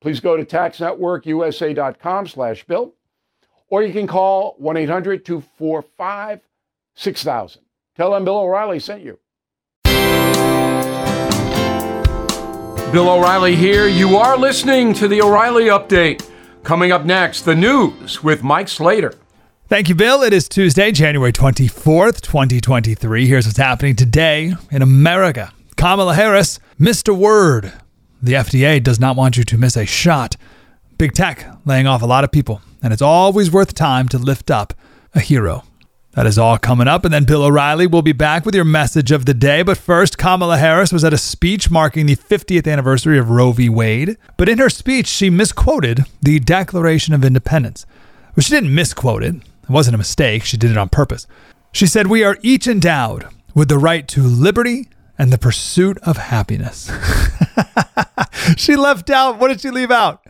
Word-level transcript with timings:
Please 0.00 0.20
go 0.20 0.36
to 0.36 0.44
taxnetworkusa.com 0.44 2.26
slash 2.26 2.64
bill, 2.64 2.94
or 3.68 3.82
you 3.82 3.92
can 3.92 4.06
call 4.06 4.56
1-800-245-6000. 4.60 7.58
Tell 7.96 8.12
them 8.12 8.24
Bill 8.24 8.38
O'Reilly 8.38 8.78
sent 8.78 9.02
you. 9.02 9.18
Bill 12.92 13.10
O'Reilly 13.10 13.56
here. 13.56 13.88
You 13.88 14.16
are 14.16 14.38
listening 14.38 14.94
to 14.94 15.08
the 15.08 15.20
O'Reilly 15.20 15.64
Update. 15.64 16.28
Coming 16.62 16.92
up 16.92 17.04
next, 17.04 17.42
the 17.42 17.54
news 17.54 18.22
with 18.22 18.42
Mike 18.42 18.68
Slater. 18.68 19.12
Thank 19.68 19.88
you, 19.88 19.94
Bill. 19.94 20.22
It 20.22 20.32
is 20.32 20.48
Tuesday, 20.48 20.92
January 20.92 21.32
24th, 21.32 22.20
2023. 22.20 23.26
Here's 23.26 23.46
what's 23.46 23.58
happening 23.58 23.96
today 23.96 24.54
in 24.70 24.82
America. 24.82 25.52
Kamala 25.76 26.14
Harris 26.14 26.60
missed 26.78 27.08
a 27.08 27.14
word. 27.14 27.72
The 28.22 28.32
FDA 28.32 28.82
does 28.82 28.98
not 28.98 29.16
want 29.16 29.36
you 29.36 29.44
to 29.44 29.58
miss 29.58 29.76
a 29.76 29.86
shot. 29.86 30.36
Big 30.98 31.12
tech 31.12 31.46
laying 31.64 31.86
off 31.86 32.02
a 32.02 32.06
lot 32.06 32.24
of 32.24 32.32
people, 32.32 32.62
and 32.82 32.92
it's 32.92 33.02
always 33.02 33.50
worth 33.50 33.74
time 33.74 34.08
to 34.08 34.18
lift 34.18 34.50
up 34.50 34.74
a 35.14 35.20
hero. 35.20 35.64
That 36.12 36.26
is 36.26 36.38
all 36.38 36.56
coming 36.56 36.88
up. 36.88 37.04
And 37.04 37.12
then 37.12 37.24
Bill 37.24 37.44
O'Reilly 37.44 37.86
will 37.86 38.00
be 38.00 38.12
back 38.12 38.46
with 38.46 38.54
your 38.54 38.64
message 38.64 39.12
of 39.12 39.26
the 39.26 39.34
day. 39.34 39.62
But 39.62 39.76
first, 39.76 40.16
Kamala 40.16 40.56
Harris 40.56 40.90
was 40.90 41.04
at 41.04 41.12
a 41.12 41.18
speech 41.18 41.70
marking 41.70 42.06
the 42.06 42.16
50th 42.16 42.66
anniversary 42.66 43.18
of 43.18 43.28
Roe 43.28 43.52
v. 43.52 43.68
Wade. 43.68 44.16
But 44.38 44.48
in 44.48 44.56
her 44.56 44.70
speech, 44.70 45.08
she 45.08 45.28
misquoted 45.28 46.06
the 46.22 46.38
Declaration 46.38 47.12
of 47.12 47.22
Independence. 47.22 47.84
Well, 48.34 48.42
she 48.42 48.54
didn't 48.54 48.74
misquote 48.74 49.22
it, 49.22 49.34
it 49.34 49.68
wasn't 49.68 49.94
a 49.94 49.98
mistake. 49.98 50.44
She 50.44 50.56
did 50.56 50.70
it 50.70 50.78
on 50.78 50.88
purpose. 50.88 51.26
She 51.72 51.86
said, 51.86 52.06
We 52.06 52.24
are 52.24 52.38
each 52.40 52.66
endowed 52.66 53.26
with 53.54 53.68
the 53.68 53.78
right 53.78 54.08
to 54.08 54.22
liberty 54.22 54.88
and 55.18 55.30
the 55.30 55.38
pursuit 55.38 55.98
of 55.98 56.16
happiness. 56.16 56.90
she 58.56 58.76
left 58.76 59.10
out, 59.10 59.38
what 59.38 59.48
did 59.48 59.60
she 59.60 59.70
leave 59.70 59.90
out? 59.90 60.26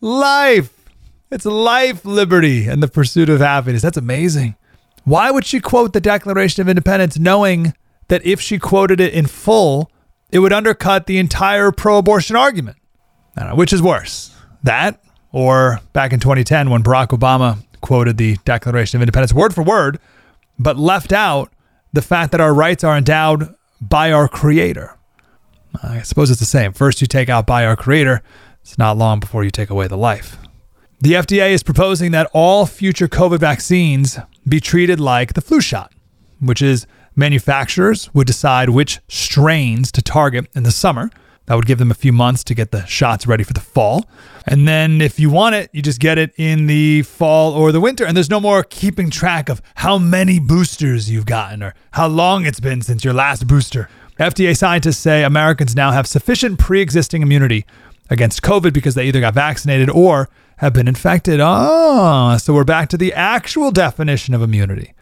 Life. 0.00 0.70
It's 1.30 1.46
life, 1.46 2.04
liberty, 2.04 2.66
and 2.66 2.82
the 2.82 2.88
pursuit 2.88 3.28
of 3.28 3.40
happiness. 3.40 3.82
That's 3.82 3.96
amazing. 3.96 4.56
Why 5.04 5.30
would 5.30 5.44
she 5.44 5.60
quote 5.60 5.92
the 5.92 6.00
Declaration 6.00 6.60
of 6.60 6.68
Independence 6.68 7.18
knowing 7.18 7.74
that 8.08 8.24
if 8.24 8.40
she 8.40 8.58
quoted 8.58 9.00
it 9.00 9.14
in 9.14 9.26
full, 9.26 9.90
it 10.30 10.40
would 10.40 10.52
undercut 10.52 11.06
the 11.06 11.18
entire 11.18 11.72
pro 11.72 11.98
abortion 11.98 12.36
argument? 12.36 12.76
Know, 13.36 13.54
which 13.54 13.72
is 13.72 13.80
worse, 13.80 14.36
that 14.62 15.02
or 15.32 15.80
back 15.94 16.12
in 16.12 16.20
2010 16.20 16.68
when 16.68 16.82
Barack 16.82 17.08
Obama 17.08 17.64
quoted 17.80 18.18
the 18.18 18.36
Declaration 18.44 18.98
of 18.98 19.02
Independence 19.02 19.32
word 19.32 19.54
for 19.54 19.62
word, 19.62 19.98
but 20.58 20.78
left 20.78 21.12
out 21.12 21.50
the 21.92 22.02
fact 22.02 22.32
that 22.32 22.40
our 22.40 22.52
rights 22.52 22.84
are 22.84 22.96
endowed 22.96 23.54
by 23.80 24.12
our 24.12 24.28
Creator? 24.28 24.96
I 25.82 26.02
suppose 26.02 26.30
it's 26.30 26.40
the 26.40 26.46
same. 26.46 26.72
First, 26.72 27.00
you 27.00 27.06
take 27.06 27.28
out 27.28 27.46
by 27.46 27.64
our 27.64 27.76
Creator, 27.76 28.22
it's 28.60 28.78
not 28.78 28.96
long 28.96 29.20
before 29.20 29.44
you 29.44 29.50
take 29.50 29.70
away 29.70 29.86
the 29.88 29.96
life. 29.96 30.36
The 31.00 31.14
FDA 31.14 31.50
is 31.50 31.62
proposing 31.62 32.12
that 32.12 32.30
all 32.32 32.66
future 32.66 33.08
COVID 33.08 33.40
vaccines 33.40 34.18
be 34.48 34.60
treated 34.60 35.00
like 35.00 35.34
the 35.34 35.40
flu 35.40 35.60
shot, 35.60 35.92
which 36.40 36.62
is 36.62 36.86
manufacturers 37.16 38.12
would 38.14 38.26
decide 38.26 38.70
which 38.70 39.00
strains 39.08 39.90
to 39.92 40.02
target 40.02 40.46
in 40.54 40.62
the 40.62 40.70
summer. 40.70 41.10
That 41.46 41.56
would 41.56 41.66
give 41.66 41.78
them 41.78 41.90
a 41.90 41.94
few 41.94 42.12
months 42.12 42.44
to 42.44 42.54
get 42.54 42.70
the 42.70 42.86
shots 42.86 43.26
ready 43.26 43.42
for 43.42 43.52
the 43.52 43.60
fall. 43.60 44.08
And 44.46 44.68
then 44.68 45.00
if 45.00 45.18
you 45.18 45.28
want 45.28 45.56
it, 45.56 45.70
you 45.72 45.82
just 45.82 45.98
get 45.98 46.16
it 46.16 46.32
in 46.36 46.66
the 46.66 47.02
fall 47.02 47.52
or 47.52 47.72
the 47.72 47.80
winter. 47.80 48.06
And 48.06 48.16
there's 48.16 48.30
no 48.30 48.40
more 48.40 48.62
keeping 48.62 49.10
track 49.10 49.48
of 49.48 49.60
how 49.74 49.98
many 49.98 50.38
boosters 50.38 51.10
you've 51.10 51.26
gotten 51.26 51.62
or 51.62 51.74
how 51.92 52.06
long 52.06 52.46
it's 52.46 52.60
been 52.60 52.80
since 52.80 53.04
your 53.04 53.12
last 53.12 53.48
booster. 53.48 53.88
FDA 54.22 54.56
scientists 54.56 54.98
say 54.98 55.24
Americans 55.24 55.74
now 55.74 55.90
have 55.92 56.06
sufficient 56.06 56.58
pre 56.58 56.80
existing 56.80 57.22
immunity 57.22 57.64
against 58.10 58.42
COVID 58.42 58.72
because 58.72 58.94
they 58.94 59.06
either 59.06 59.20
got 59.20 59.34
vaccinated 59.34 59.90
or 59.90 60.28
have 60.58 60.72
been 60.72 60.88
infected. 60.88 61.40
Oh, 61.42 62.36
so 62.38 62.54
we're 62.54 62.64
back 62.64 62.88
to 62.90 62.96
the 62.96 63.12
actual 63.12 63.70
definition 63.70 64.34
of 64.34 64.42
immunity. 64.42 64.94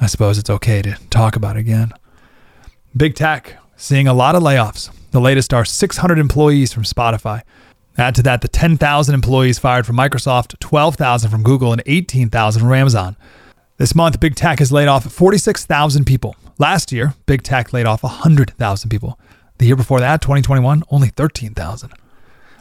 I 0.00 0.06
suppose 0.06 0.38
it's 0.38 0.50
okay 0.50 0.82
to 0.82 0.96
talk 1.10 1.36
about 1.36 1.56
again. 1.56 1.92
Big 2.96 3.14
tech 3.14 3.56
seeing 3.76 4.08
a 4.08 4.14
lot 4.14 4.34
of 4.34 4.42
layoffs. 4.42 4.90
The 5.10 5.20
latest 5.20 5.52
are 5.52 5.64
600 5.64 6.18
employees 6.18 6.72
from 6.72 6.84
Spotify. 6.84 7.42
Add 7.98 8.14
to 8.16 8.22
that 8.22 8.42
the 8.42 8.48
10,000 8.48 9.14
employees 9.14 9.58
fired 9.58 9.86
from 9.86 9.96
Microsoft, 9.96 10.58
12,000 10.60 11.30
from 11.30 11.42
Google, 11.42 11.72
and 11.72 11.82
18,000 11.86 12.62
from 12.62 12.72
Amazon. 12.72 13.16
This 13.78 13.94
month, 13.94 14.20
Big 14.20 14.34
Tech 14.34 14.58
has 14.60 14.72
laid 14.72 14.88
off 14.88 15.04
46,000 15.12 16.06
people. 16.06 16.34
Last 16.58 16.92
year, 16.92 17.12
Big 17.26 17.42
Tech 17.42 17.74
laid 17.74 17.84
off 17.84 18.02
100,000 18.02 18.88
people. 18.88 19.18
The 19.58 19.66
year 19.66 19.76
before 19.76 20.00
that, 20.00 20.22
2021, 20.22 20.82
only 20.90 21.08
13,000. 21.08 21.92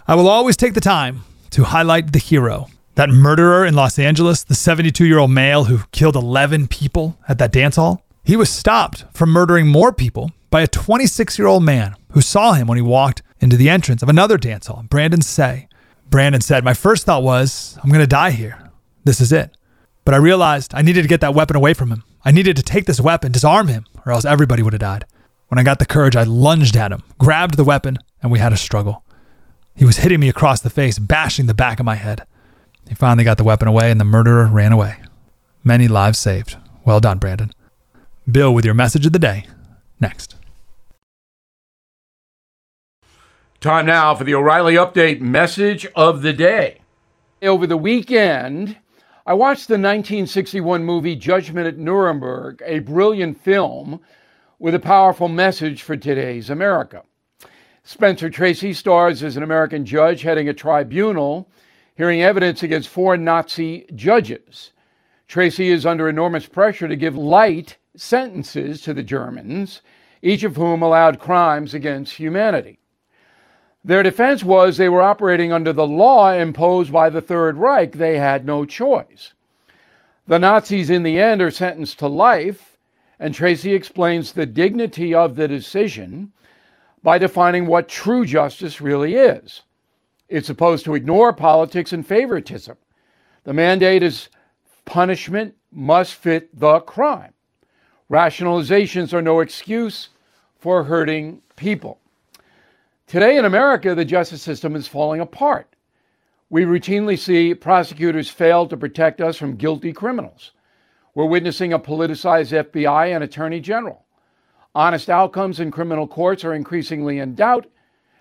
I 0.10 0.16
will 0.16 0.28
always 0.28 0.58
take 0.58 0.74
the 0.74 0.82
time 0.82 1.22
to 1.52 1.64
highlight 1.64 2.12
the 2.12 2.20
hero, 2.20 2.68
that 2.96 3.10
murderer 3.10 3.66
in 3.66 3.76
Los 3.76 3.98
Angeles, 3.98 4.44
the 4.44 4.56
72 4.56 5.06
year 5.06 5.20
old 5.20 5.32
male 5.32 5.64
who 5.64 5.80
killed 5.94 6.18
11 6.18 6.68
people 6.68 7.18
at 7.30 7.38
that 7.38 7.54
dance 7.54 7.78
hall. 7.78 8.04
He 8.26 8.36
was 8.36 8.50
stopped 8.50 9.06
from 9.14 9.30
murdering 9.30 9.68
more 9.68 9.94
people 9.94 10.32
by 10.50 10.64
a 10.64 10.68
26 10.68 11.40
year 11.40 11.48
old 11.48 11.64
man 11.64 11.96
who 12.12 12.20
saw 12.20 12.54
him 12.54 12.68
when 12.68 12.78
he 12.78 12.82
walked 12.82 13.22
into 13.40 13.56
the 13.56 13.70
entrance 13.70 14.04
of 14.04 14.10
another 14.10 14.38
dance 14.38 14.68
hall, 14.68 14.84
Brandon 14.90 15.22
Tsay. 15.22 15.70
Brandon 16.10 16.42
said, 16.42 16.66
My 16.66 16.74
first 16.74 17.06
thought 17.06 17.24
was, 17.24 17.80
I'm 17.82 17.90
going 17.90 18.02
to 18.02 18.08
die 18.08 18.32
here. 18.32 18.70
This 19.06 19.22
is 19.22 19.32
it. 19.32 19.56
But 20.06 20.14
I 20.14 20.18
realized 20.18 20.74
I 20.76 20.84
needed 20.84 21.02
to 21.02 21.08
get 21.08 21.22
that 21.22 21.34
weapon 21.34 21.56
away 21.56 21.74
from 21.74 21.92
him. 21.92 22.04
I 22.24 22.32
needed 22.32 22.56
to 22.58 22.64
take 22.64 22.86
this 22.86 23.02
weapon, 23.02 23.32
disarm 23.32 23.68
him, 23.68 23.86
or 24.06 24.12
else 24.12 24.24
everybody 24.24 24.62
would 24.62 24.74
have 24.74 24.80
died. 24.80 25.06
When 25.48 25.60
I 25.60 25.64
got 25.64 25.80
the 25.80 25.86
courage, 25.86 26.16
I 26.16 26.24
lunged 26.24 26.78
at 26.78 26.92
him, 26.92 27.04
grabbed 27.18 27.58
the 27.58 27.64
weapon, 27.64 27.98
and 28.22 28.32
we 28.32 28.40
had 28.40 28.54
a 28.54 28.58
struggle. 28.58 29.04
He 29.76 29.84
was 29.84 29.98
hitting 29.98 30.20
me 30.20 30.30
across 30.30 30.62
the 30.62 30.70
face, 30.70 31.00
bashing 31.00 31.48
the 31.48 31.54
back 31.54 31.80
of 31.80 31.86
my 31.86 31.96
head. 31.96 32.26
He 32.88 32.96
finally 32.96 33.24
got 33.24 33.38
the 33.38 33.44
weapon 33.44 33.68
away, 33.68 33.92
and 33.92 34.00
the 34.00 34.06
murderer 34.06 34.46
ran 34.46 34.72
away. 34.72 34.98
Many 35.64 35.88
lives 35.88 36.20
saved. 36.20 36.58
Well 36.86 37.00
done, 37.00 37.18
Brandon. 37.18 37.52
Bill 38.32 38.54
with 38.54 38.64
your 38.64 38.74
message 38.76 39.06
of 39.06 39.12
the 39.12 39.20
day. 39.20 39.46
Next. 40.00 40.36
Time 43.60 43.88
now 43.88 44.14
for 44.14 44.24
the 44.24 44.36
O'Reilly 44.36 44.76
Update 44.76 45.22
message 45.22 45.88
of 45.96 46.22
the 46.22 46.34
day. 46.34 46.82
Over 47.42 47.66
the 47.66 47.78
weekend, 47.78 48.78
I 49.28 49.34
watched 49.34 49.70
the 49.70 49.74
1961 49.74 50.84
movie 50.84 51.16
Judgment 51.16 51.66
at 51.66 51.80
Nuremberg, 51.80 52.62
a 52.64 52.78
brilliant 52.78 53.42
film 53.42 54.00
with 54.60 54.76
a 54.76 54.80
powerful 54.80 55.28
message 55.28 55.82
for 55.82 55.98
today's 55.98 56.52
America. 56.52 57.02
Spencer 57.84 58.30
Tracy 58.30 58.72
stars 58.72 59.24
as 59.24 59.36
an 59.36 59.42
American 59.42 59.84
judge 59.84 60.22
heading 60.22 60.48
a 60.48 60.54
tribunal 60.54 61.50
hearing 61.96 62.22
evidence 62.22 62.62
against 62.62 62.88
four 62.88 63.18
Nazi 63.18 63.88
judges. 63.96 64.74
Tracy 65.28 65.70
is 65.70 65.88
under 65.88 66.08
enormous 66.08 66.46
pressure 66.46 66.88
to 66.88 66.96
give 66.96 67.18
light 67.18 67.78
sentences 67.96 68.80
to 68.82 68.94
the 68.94 69.02
Germans, 69.02 69.82
each 70.22 70.44
of 70.44 70.56
whom 70.56 70.84
allowed 70.84 71.18
crimes 71.18 71.74
against 71.74 72.18
humanity. 72.18 72.78
Their 73.86 74.02
defense 74.02 74.44
was 74.44 74.78
they 74.78 74.90
were 74.90 75.04
operating 75.04 75.52
under 75.52 75.72
the 75.72 75.86
law 75.86 76.34
imposed 76.34 76.92
by 76.92 77.12
the 77.12 77.22
Third 77.22 77.58
Reich. 77.58 77.92
They 77.92 78.18
had 78.18 78.44
no 78.44 78.66
choice. 78.66 79.34
The 80.26 80.40
Nazis, 80.40 80.90
in 80.90 81.04
the 81.04 81.20
end, 81.20 81.40
are 81.40 81.52
sentenced 81.52 82.00
to 82.00 82.08
life, 82.08 82.78
and 83.20 83.32
Tracy 83.32 83.76
explains 83.76 84.32
the 84.32 84.48
dignity 84.48 85.14
of 85.14 85.36
the 85.36 85.48
decision 85.48 86.32
by 87.04 87.20
defining 87.20 87.68
what 87.68 87.88
true 87.88 88.26
justice 88.26 88.82
really 88.82 89.14
is. 89.14 89.62
It's 90.30 90.48
supposed 90.48 90.84
to 90.86 90.96
ignore 90.96 91.32
politics 91.32 91.94
and 91.94 92.06
favoritism. 92.08 92.78
The 93.44 93.54
mandate 93.54 94.02
is 94.02 94.30
punishment 94.86 95.54
must 95.72 96.16
fit 96.16 96.60
the 96.60 96.80
crime. 96.80 97.34
Rationalizations 98.10 99.14
are 99.14 99.22
no 99.22 99.42
excuse 99.42 100.10
for 100.58 100.86
hurting 100.86 101.44
people. 101.56 102.00
Today 103.08 103.38
in 103.38 103.46
America, 103.46 103.94
the 103.94 104.04
justice 104.04 104.42
system 104.42 104.76
is 104.76 104.88
falling 104.88 105.22
apart. 105.22 105.76
We 106.50 106.64
routinely 106.64 107.20
see 107.20 107.54
prosecutors 107.54 108.32
fail 108.32 108.68
to 108.68 108.76
protect 108.76 109.22
us 109.22 109.38
from 109.38 109.58
guilty 109.58 109.94
criminals. 109.94 110.54
We're 111.14 111.28
witnessing 111.28 111.72
a 111.72 111.80
politicized 111.80 112.52
FBI 112.72 113.14
and 113.14 113.24
attorney 113.24 113.60
general. 113.60 114.06
Honest 114.74 115.12
outcomes 115.12 115.60
in 115.60 115.70
criminal 115.70 116.08
courts 116.08 116.44
are 116.44 116.56
increasingly 116.56 117.20
in 117.20 117.36
doubt 117.36 117.68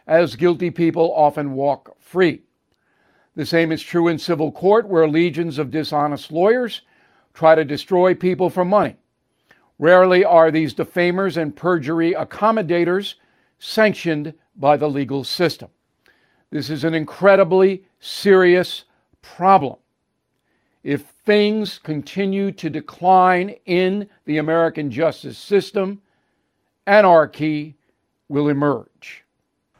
as 0.06 0.36
guilty 0.36 0.70
people 0.70 1.14
often 1.14 1.54
walk 1.54 1.96
free. 1.98 2.42
The 3.36 3.46
same 3.46 3.72
is 3.72 3.82
true 3.82 4.08
in 4.08 4.18
civil 4.18 4.52
court, 4.52 4.86
where 4.86 5.08
legions 5.08 5.58
of 5.58 5.70
dishonest 5.70 6.30
lawyers 6.30 6.82
try 7.32 7.54
to 7.54 7.64
destroy 7.64 8.14
people 8.14 8.50
for 8.50 8.66
money. 8.66 8.96
Rarely 9.78 10.26
are 10.26 10.50
these 10.50 10.74
defamers 10.74 11.38
and 11.38 11.56
perjury 11.56 12.12
accommodators 12.12 13.14
sanctioned 13.58 14.34
by 14.56 14.76
the 14.76 14.88
legal 14.88 15.24
system. 15.24 15.68
This 16.50 16.70
is 16.70 16.84
an 16.84 16.94
incredibly 16.94 17.84
serious 18.00 18.84
problem. 19.22 19.76
If 20.82 21.06
things 21.24 21.78
continue 21.78 22.52
to 22.52 22.68
decline 22.70 23.56
in 23.64 24.08
the 24.26 24.38
American 24.38 24.90
justice 24.90 25.38
system, 25.38 26.02
anarchy 26.86 27.74
will 28.28 28.48
emerge. 28.48 29.24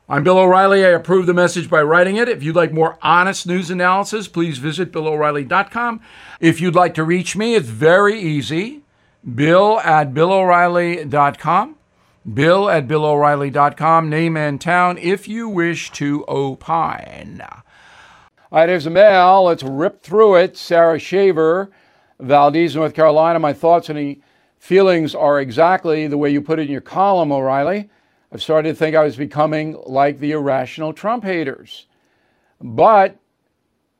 I'm 0.09 0.23
Bill 0.23 0.39
O'Reilly. 0.39 0.85
I 0.85 0.91
approve 0.91 1.27
the 1.27 1.33
message 1.33 1.71
by 1.71 1.83
writing 1.83 2.17
it. 2.17 2.29
If 2.29 2.43
you'd 2.43 2.57
like 2.57 2.73
more 2.73 2.99
honest 3.01 3.47
news 3.47 3.71
analysis, 3.71 4.29
please 4.29 4.59
visit 4.59 4.93
BillO'Reilly.com. 4.93 6.01
If 6.41 6.61
you'd 6.61 6.75
like 6.75 6.93
to 6.95 7.05
reach 7.05 7.37
me, 7.37 7.55
it's 7.55 7.69
very 7.69 8.21
easy. 8.21 8.83
Bill 9.35 9.81
at 9.81 10.13
BillO'Reilly.com. 10.13 11.77
Bill 12.33 12.71
at 12.71 12.89
BillO'Reilly.com. 12.89 14.09
Name 14.09 14.37
and 14.37 14.59
town 14.59 14.97
if 14.97 15.29
you 15.29 15.49
wish 15.49 15.91
to 15.93 16.25
opine. 16.27 17.43
All 17.43 18.61
right, 18.61 18.69
here's 18.69 18.87
a 18.87 18.91
mail. 18.91 19.45
Let's 19.45 19.63
rip 19.63 20.03
through 20.03 20.37
it. 20.37 20.57
Sarah 20.57 20.99
Shaver, 20.99 21.71
Valdese, 22.19 22.77
North 22.77 22.95
Carolina. 22.95 23.39
My 23.39 23.53
thoughts 23.53 23.91
and 23.91 24.23
feelings 24.59 25.15
are 25.15 25.39
exactly 25.39 26.07
the 26.07 26.17
way 26.17 26.31
you 26.31 26.41
put 26.41 26.59
it 26.59 26.67
in 26.67 26.73
your 26.73 26.81
column, 26.81 27.31
O'Reilly. 27.31 27.91
I've 28.33 28.43
started 28.43 28.71
to 28.71 28.75
think 28.75 28.97
I 28.97 29.05
was 29.05 29.17
becoming 29.17 29.77
like 29.85 30.19
the 30.19 30.33
irrational 30.33 30.95
Trump 30.95 31.25
haters. 31.25 31.87
But 32.59 33.19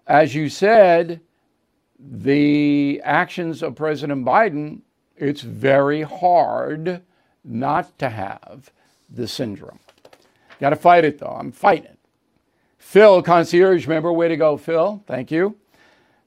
as 0.07 0.35
you 0.35 0.49
said, 0.49 1.21
the 1.99 3.03
actions 3.05 3.63
of 3.63 3.75
President 3.75 4.25
Biden, 4.25 4.81
it's 5.17 5.43
very 5.43 6.03
hard 6.03 7.03
not 7.45 7.99
to 7.99 8.09
have 8.09 8.71
the 9.11 9.29
syndrome. 9.29 9.79
Got 10.61 10.71
to 10.71 10.77
fight 10.77 11.05
it 11.05 11.19
though. 11.19 11.37
I'm 11.39 11.53
fighting 11.53 11.87
it. 11.87 11.99
Phil, 12.79 13.23
concierge 13.23 13.87
member, 13.87 14.13
way 14.13 14.29
to 14.29 14.37
go, 14.37 14.57
Phil. 14.57 15.03
Thank 15.07 15.31
you. 15.31 15.57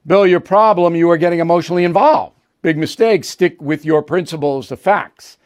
Bill, 0.06 0.26
your 0.26 0.40
problem, 0.40 0.94
you 0.94 1.10
are 1.10 1.16
getting 1.16 1.40
emotionally 1.40 1.84
involved. 1.84 2.36
Big 2.62 2.76
mistake. 2.76 3.24
Stick 3.24 3.60
with 3.60 3.84
your 3.84 4.02
principles, 4.02 4.68
the 4.68 4.76
facts, 4.76 5.38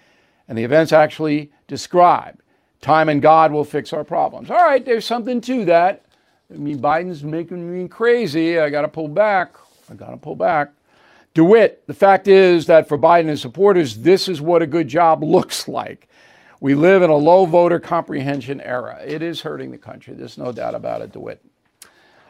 and 0.48 0.56
the 0.56 0.64
events 0.64 0.92
actually 0.92 1.52
described. 1.68 2.40
Time 2.80 3.08
and 3.08 3.22
God 3.22 3.52
will 3.52 3.64
fix 3.64 3.92
our 3.92 4.04
problems. 4.04 4.50
All 4.50 4.56
right, 4.56 4.84
there's 4.84 5.04
something 5.04 5.40
to 5.42 5.64
that. 5.66 6.04
I 6.52 6.56
mean, 6.56 6.80
Biden's 6.80 7.22
making 7.22 7.72
me 7.72 7.88
crazy. 7.88 8.58
I 8.58 8.68
got 8.70 8.82
to 8.82 8.88
pull 8.88 9.08
back. 9.08 9.54
I 9.90 9.94
got 9.94 10.10
to 10.10 10.16
pull 10.16 10.36
back. 10.36 10.72
DeWitt, 11.34 11.86
the 11.86 11.94
fact 11.94 12.28
is 12.28 12.66
that 12.66 12.88
for 12.88 12.98
Biden 12.98 13.28
and 13.28 13.38
supporters, 13.38 13.98
this 13.98 14.28
is 14.28 14.40
what 14.40 14.62
a 14.62 14.66
good 14.66 14.88
job 14.88 15.22
looks 15.24 15.66
like. 15.68 16.08
We 16.60 16.74
live 16.74 17.02
in 17.02 17.10
a 17.10 17.16
low 17.16 17.44
voter 17.44 17.80
comprehension 17.80 18.60
era. 18.60 19.00
It 19.04 19.22
is 19.22 19.40
hurting 19.40 19.72
the 19.72 19.78
country. 19.78 20.14
There's 20.14 20.38
no 20.38 20.52
doubt 20.52 20.74
about 20.74 21.02
it, 21.02 21.12
DeWitt. 21.12 21.44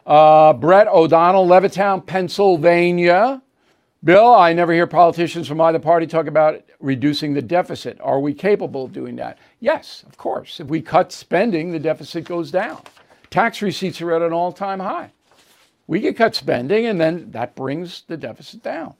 Uh, 0.07 0.53
Brett 0.55 0.89
O'Donnell, 0.89 1.47
Levittown, 1.47 2.05
Pennsylvania. 2.07 3.43
Bill, 4.05 4.35
I 4.35 4.53
never 4.53 4.73
hear 4.73 4.87
politicians 4.87 5.47
from 5.47 5.61
either 5.61 5.79
party 5.79 6.07
talk 6.07 6.27
about 6.27 6.63
reducing 6.81 7.35
the 7.35 7.43
deficit. 7.43 8.01
Are 8.01 8.19
we 8.19 8.35
capable 8.35 8.85
of 8.85 8.93
doing 8.93 9.15
that? 9.17 9.39
Yes, 9.61 10.03
of 10.09 10.17
course. 10.17 10.59
If 10.59 10.67
we 10.67 10.81
cut 10.81 11.13
spending, 11.13 11.71
the 11.71 11.79
deficit 11.79 12.25
goes 12.25 12.51
down. 12.51 12.83
Tax 13.31 13.63
receipts 13.63 14.01
are 14.01 14.13
at 14.13 14.23
an 14.23 14.33
all 14.33 14.51
time 14.53 14.81
high. 14.81 15.13
We 15.93 16.01
can 16.01 16.15
cut 16.15 16.35
spending, 16.35 16.87
and 16.87 16.99
then 16.99 17.33
that 17.33 17.55
brings 17.55 18.05
the 18.07 18.17
deficit 18.17 18.63
down. 18.63 18.95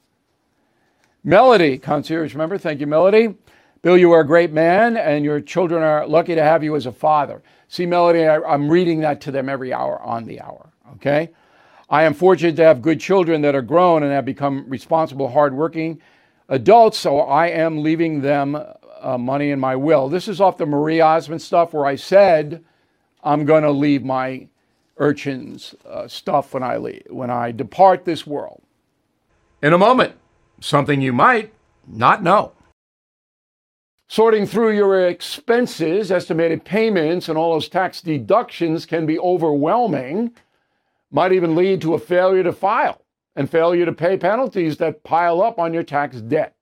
Melody, 1.25 1.79
concierge 1.79 2.35
member, 2.35 2.59
thank 2.59 2.81
you, 2.81 2.87
Melody. 2.87 3.35
Bill, 3.81 3.97
you 3.97 4.13
are 4.13 4.21
a 4.21 4.27
great 4.27 4.53
man, 4.53 4.99
and 4.99 5.25
your 5.25 5.41
children 5.41 5.83
are 5.83 6.07
lucky 6.07 6.35
to 6.35 6.43
have 6.43 6.63
you 6.63 6.77
as 6.77 6.85
a 6.85 6.93
father. 6.93 7.43
See, 7.69 7.87
Melody, 7.87 8.27
I, 8.27 8.53
am 8.53 8.69
reading 8.69 9.01
that 9.01 9.23
to 9.23 9.31
them 9.31 9.49
every 9.49 9.73
hour 9.73 10.03
on 10.03 10.27
the 10.27 10.43
hour, 10.43 10.69
okay? 10.97 11.31
I 11.89 12.03
am 12.03 12.13
fortunate 12.13 12.57
to 12.57 12.65
have 12.65 12.83
good 12.83 13.01
children 13.01 13.41
that 13.41 13.55
are 13.55 13.63
grown 13.63 14.03
and 14.03 14.13
have 14.13 14.27
become 14.27 14.69
responsible, 14.69 15.31
hardworking 15.31 15.99
adults, 16.51 16.99
so 16.99 17.21
I 17.21 17.47
am 17.47 17.83
leaving 17.83 18.21
them 18.21 18.55
uh, 19.01 19.17
money 19.17 19.51
in 19.51 19.59
my 19.59 19.77
will. 19.77 20.11
This 20.11 20.29
is 20.29 20.43
off 20.43 20.59
the 20.59 20.67
Marie 20.67 21.01
Osmond 21.01 21.41
stuff 21.41 21.73
where 21.73 21.87
I 21.87 21.97
said 21.97 22.63
I'm 23.25 23.47
going 23.47 23.63
to 23.63 23.71
leave 23.71 24.05
my 24.05 24.49
urchins 24.97 25.75
uh, 25.87 26.07
stuff 26.09 26.55
when 26.55 26.63
I 26.63 26.77
leave, 26.77 27.07
when 27.09 27.31
I 27.31 27.53
depart 27.53 28.05
this 28.05 28.27
world. 28.27 28.63
In 29.63 29.73
a 29.73 29.79
moment, 29.79 30.15
something 30.61 31.01
you 31.01 31.13
might 31.13 31.53
not 31.87 32.23
know. 32.23 32.53
Sorting 34.09 34.45
through 34.45 34.77
your 34.77 35.07
expenses, 35.09 36.13
estimated 36.13 36.65
payments, 36.65 37.29
and 37.29 37.39
all 37.39 37.55
those 37.55 37.69
tax 37.69 38.01
deductions 38.03 38.85
can 38.85 39.07
be 39.07 39.19
overwhelming 39.19 40.33
might 41.11 41.33
even 41.33 41.55
lead 41.55 41.81
to 41.81 41.95
a 41.95 41.99
failure 41.99 42.43
to 42.43 42.53
file 42.53 43.03
and 43.37 43.49
failure 43.49 43.87
to 43.87 43.93
pay 43.93 44.17
penalties 44.17 44.77
that 44.79 45.05
pile 45.05 45.41
up 45.41 45.59
on 45.59 45.73
your 45.73 45.83
tax 45.83 46.21
debt. 46.21 46.57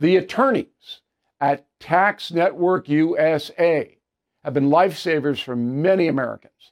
The 0.00 0.16
attorneys 0.16 1.02
at 1.40 1.66
Tax 1.78 2.32
Network 2.32 2.88
USA 2.88 3.96
have 4.42 4.54
been 4.54 4.68
lifesavers 4.68 5.42
for 5.42 5.54
many 5.54 6.08
Americans. 6.08 6.71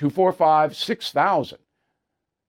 1-800-245-6000. 0.00 1.54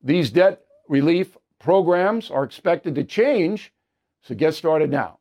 These 0.04 0.32
debt 0.32 0.62
relief 0.88 1.38
programs 1.60 2.32
are 2.32 2.44
expected 2.44 2.96
to 2.96 3.04
change, 3.04 3.74
so 4.22 4.36
get 4.36 4.54
started 4.54 4.92
now. 4.92 5.20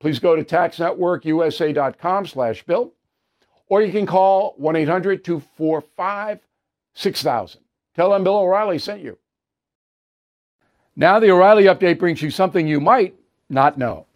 Please 0.00 0.18
go 0.18 0.36
to 0.36 0.44
taxnetworkusa.com 0.44 2.26
slash 2.26 2.62
bill, 2.64 2.92
or 3.68 3.82
you 3.82 3.92
can 3.92 4.06
call 4.06 4.56
1-800-245-6000. 4.60 7.56
Tell 7.94 8.10
them 8.10 8.24
Bill 8.24 8.36
O'Reilly 8.36 8.78
sent 8.78 9.02
you. 9.02 9.18
Now, 10.96 11.18
the 11.18 11.30
O'Reilly 11.30 11.64
update 11.64 11.98
brings 11.98 12.22
you 12.22 12.30
something 12.30 12.66
you 12.66 12.80
might 12.80 13.14
not 13.48 13.78
know. 13.78 14.06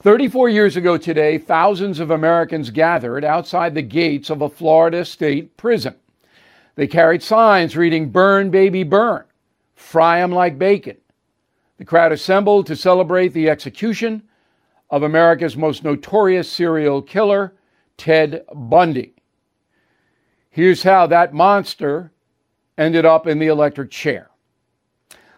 34 0.00 0.50
years 0.50 0.76
ago 0.76 0.96
today, 0.96 1.38
thousands 1.38 1.98
of 1.98 2.10
Americans 2.10 2.70
gathered 2.70 3.24
outside 3.24 3.74
the 3.74 3.82
gates 3.82 4.30
of 4.30 4.42
a 4.42 4.48
Florida 4.48 5.04
state 5.04 5.56
prison. 5.56 5.96
They 6.76 6.86
carried 6.86 7.22
signs 7.22 7.76
reading, 7.76 8.10
Burn, 8.10 8.50
baby, 8.50 8.84
burn, 8.84 9.24
fry 9.74 10.20
'em 10.20 10.30
like 10.30 10.58
bacon. 10.58 10.98
The 11.78 11.84
crowd 11.84 12.12
assembled 12.12 12.66
to 12.66 12.76
celebrate 12.76 13.32
the 13.32 13.50
execution 13.50 14.22
of 14.88 15.02
America's 15.02 15.56
most 15.56 15.84
notorious 15.84 16.50
serial 16.50 17.02
killer, 17.02 17.54
Ted 17.96 18.44
Bundy. 18.54 19.14
Here's 20.50 20.84
how 20.84 21.06
that 21.08 21.34
monster 21.34 22.12
ended 22.78 23.04
up 23.04 23.26
in 23.26 23.38
the 23.38 23.48
electric 23.48 23.90
chair. 23.90 24.30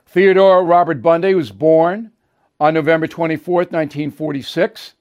Theodore 0.06 0.64
Robert 0.64 1.02
Bundy 1.02 1.34
was 1.34 1.50
born 1.50 2.12
on 2.60 2.74
November 2.74 3.06
24, 3.06 3.54
1946. 3.70 4.94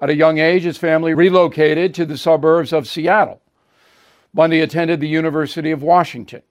At 0.00 0.10
a 0.10 0.16
young 0.16 0.38
age, 0.38 0.62
his 0.62 0.78
family 0.78 1.14
relocated 1.14 1.94
to 1.94 2.06
the 2.06 2.16
suburbs 2.16 2.72
of 2.72 2.88
Seattle. 2.88 3.41
Bundy 4.34 4.60
attended 4.60 5.00
the 5.00 5.08
University 5.08 5.70
of 5.70 5.82
Washington. 5.82 6.42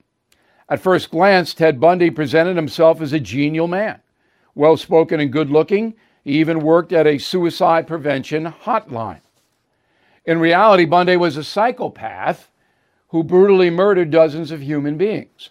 At 0.70 0.80
first 0.80 1.10
glance, 1.10 1.54
Ted 1.54 1.80
Bundy 1.80 2.10
presented 2.12 2.56
himself 2.56 3.02
as 3.02 3.12
a 3.12 3.20
genial 3.20 3.68
man, 3.68 4.00
well 4.56 4.78
spoken 4.78 5.20
and 5.20 5.32
good 5.32 5.50
looking. 5.50 5.96
He 6.24 6.34
even 6.34 6.60
worked 6.60 6.94
at 6.94 7.08
a 7.08 7.18
suicide 7.18 7.88
prevention 7.88 8.46
hotline. 8.46 9.22
In 10.26 10.40
reality, 10.40 10.86
Bundy 10.86 11.18
was 11.18 11.36
a 11.38 11.44
psychopath 11.44 12.52
who 13.10 13.24
brutally 13.24 13.70
murdered 13.70 14.12
dozens 14.12 14.52
of 14.52 14.62
human 14.62 14.98
beings. 14.98 15.50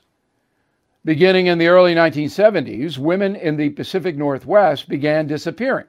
Beginning 1.05 1.47
in 1.47 1.59
the 1.59 1.67
early 1.67 1.95
1970s, 1.95 2.97
women 2.97 3.35
in 3.35 3.57
the 3.57 3.71
Pacific 3.71 4.17
Northwest 4.17 4.89
began 4.89 5.27
disappearing. 5.27 5.87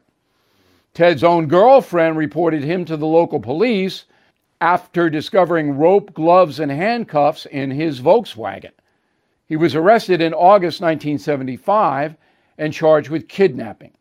Ted's 0.94 1.24
own 1.24 1.48
girlfriend 1.48 2.18
reported 2.18 2.64
him 2.64 2.84
to 2.86 2.98
the 2.98 3.06
local 3.06 3.40
police 3.40 4.06
after 4.62 5.10
discovering 5.10 5.78
rope, 5.78 6.14
gloves, 6.14 6.60
and 6.60 6.72
handcuffs 6.72 7.48
in 7.48 7.72
his 7.72 8.00
Volkswagen. 8.00 8.72
He 9.48 9.58
was 9.58 9.76
arrested 9.76 10.22
in 10.22 10.34
August 10.34 10.80
1975 10.80 12.16
and 12.58 12.72
charged 12.72 13.10
with 13.10 13.28
kidnapping. 13.28 13.92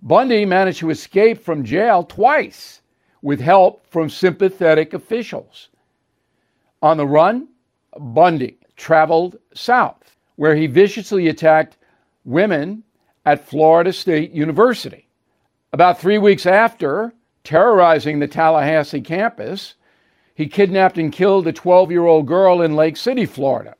Bundy 0.00 0.44
managed 0.44 0.78
to 0.78 0.90
escape 0.90 1.42
from 1.42 1.64
jail 1.64 2.04
twice 2.04 2.80
with 3.20 3.40
help 3.40 3.84
from 3.86 4.08
sympathetic 4.08 4.94
officials. 4.94 5.68
On 6.80 6.96
the 6.96 7.06
run, 7.06 7.48
Bundy 7.98 8.58
traveled 8.76 9.36
south, 9.52 10.16
where 10.36 10.54
he 10.54 10.68
viciously 10.68 11.26
attacked 11.26 11.76
women 12.24 12.84
at 13.26 13.44
Florida 13.44 13.92
State 13.92 14.30
University. 14.30 15.08
About 15.72 15.98
three 15.98 16.18
weeks 16.18 16.46
after 16.46 17.12
terrorizing 17.42 18.20
the 18.20 18.28
Tallahassee 18.28 19.00
campus, 19.00 19.74
he 20.38 20.46
kidnapped 20.46 20.98
and 20.98 21.10
killed 21.10 21.48
a 21.48 21.52
12 21.52 21.90
year 21.90 22.06
old 22.06 22.24
girl 22.28 22.62
in 22.62 22.76
Lake 22.76 22.96
City, 22.96 23.26
Florida. 23.26 23.74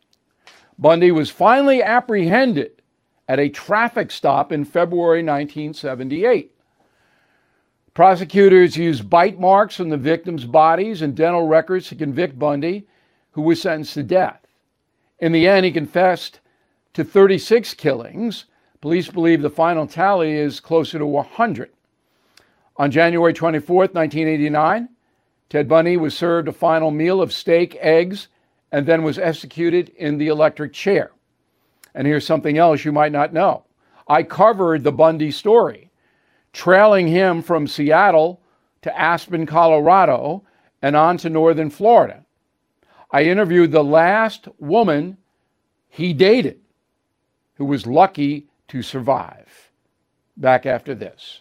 Bundy 0.76 1.12
was 1.12 1.30
finally 1.30 1.80
apprehended 1.80 2.82
at 3.28 3.38
a 3.38 3.48
traffic 3.48 4.10
stop 4.10 4.50
in 4.50 4.64
February 4.64 5.22
1978. 5.22 6.50
Prosecutors 7.94 8.76
used 8.76 9.08
bite 9.08 9.38
marks 9.38 9.78
on 9.78 9.88
the 9.88 9.96
victims' 9.96 10.44
bodies 10.44 11.00
and 11.00 11.14
dental 11.14 11.46
records 11.46 11.86
to 11.90 11.94
convict 11.94 12.40
Bundy, 12.40 12.88
who 13.30 13.42
was 13.42 13.62
sentenced 13.62 13.94
to 13.94 14.02
death. 14.02 14.44
In 15.20 15.30
the 15.30 15.46
end, 15.46 15.64
he 15.64 15.70
confessed 15.70 16.40
to 16.94 17.04
36 17.04 17.72
killings. 17.74 18.46
Police 18.80 19.08
believe 19.08 19.42
the 19.42 19.48
final 19.48 19.86
tally 19.86 20.32
is 20.32 20.58
closer 20.58 20.98
to 20.98 21.06
100. 21.06 21.70
On 22.78 22.90
January 22.90 23.32
24, 23.32 23.76
1989, 23.76 24.88
Ted 25.48 25.68
Bundy 25.68 25.96
was 25.96 26.16
served 26.16 26.48
a 26.48 26.52
final 26.52 26.90
meal 26.90 27.22
of 27.22 27.32
steak, 27.32 27.76
eggs, 27.80 28.28
and 28.70 28.86
then 28.86 29.02
was 29.02 29.18
executed 29.18 29.90
in 29.90 30.18
the 30.18 30.28
electric 30.28 30.72
chair. 30.72 31.12
And 31.94 32.06
here's 32.06 32.26
something 32.26 32.58
else 32.58 32.84
you 32.84 32.92
might 32.92 33.12
not 33.12 33.32
know 33.32 33.64
I 34.06 34.22
covered 34.22 34.84
the 34.84 34.92
Bundy 34.92 35.30
story 35.30 35.88
trailing 36.52 37.06
him 37.06 37.42
from 37.42 37.66
Seattle 37.66 38.40
to 38.82 38.98
Aspen, 38.98 39.46
Colorado, 39.46 40.44
and 40.82 40.96
on 40.96 41.16
to 41.18 41.30
northern 41.30 41.70
Florida. 41.70 42.24
I 43.10 43.24
interviewed 43.24 43.72
the 43.72 43.84
last 43.84 44.48
woman 44.58 45.16
he 45.88 46.12
dated 46.12 46.60
who 47.54 47.64
was 47.64 47.86
lucky 47.86 48.46
to 48.68 48.82
survive. 48.82 49.70
Back 50.36 50.66
after 50.66 50.94
this. 50.94 51.40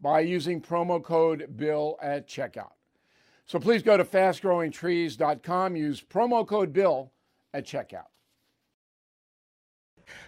by 0.00 0.20
using 0.20 0.60
promo 0.60 1.02
code 1.02 1.56
BILL 1.56 1.98
at 2.02 2.28
checkout. 2.28 2.72
So 3.46 3.58
please 3.58 3.82
go 3.82 3.96
to 3.96 4.04
fastgrowingtrees.com, 4.04 5.76
use 5.76 6.02
promo 6.02 6.46
code 6.46 6.72
BILL 6.72 7.12
at 7.52 7.66
checkout. 7.66 8.06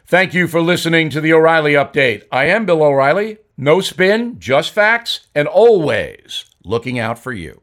Thank 0.06 0.34
you 0.34 0.48
for 0.48 0.60
listening 0.60 1.10
to 1.10 1.20
the 1.20 1.32
O'Reilly 1.32 1.72
Update. 1.72 2.24
I 2.30 2.46
am 2.46 2.66
Bill 2.66 2.82
O'Reilly. 2.82 3.38
No 3.56 3.80
spin, 3.80 4.38
just 4.38 4.72
facts, 4.72 5.28
and 5.34 5.46
always 5.46 6.44
looking 6.64 6.98
out 6.98 7.18
for 7.18 7.32
you. 7.32 7.62